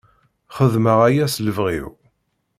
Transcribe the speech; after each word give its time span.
Xedmeɣ 0.55 0.99
aya 1.07 1.25
s 1.33 1.35
lebɣi-w. 1.45 1.87